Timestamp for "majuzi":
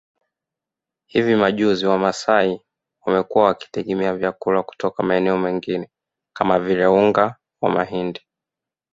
1.35-1.85